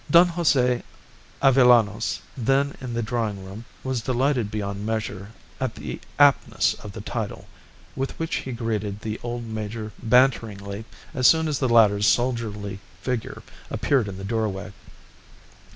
[0.09, 0.81] Don Jose
[1.43, 7.01] Avellanos, then in the drawing room, was delighted beyond measure at the aptness of the
[7.01, 7.45] title,
[7.95, 13.43] with which he greeted the old major banteringly as soon as the latter's soldierly figure
[13.69, 14.73] appeared in the doorway.